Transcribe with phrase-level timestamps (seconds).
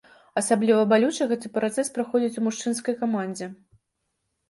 [0.39, 3.55] Асабліва балюча гэты працэс праходзіць у мужчынскай камандзе.